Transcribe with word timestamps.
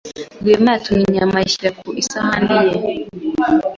Rwema 0.41 0.69
yatemye 0.75 1.03
inyama 1.09 1.35
ayishyira 1.39 1.71
ku 1.79 1.87
isahani 2.01 2.53
ye. 2.67 2.75